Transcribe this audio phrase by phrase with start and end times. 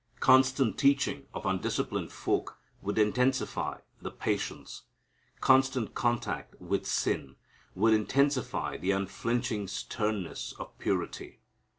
[0.19, 4.81] Constant teaching of undisciplined folk would intensify the patience.
[5.41, 7.35] Constant contact with sin
[7.75, 11.37] would intensify the unflinching sternness of purity.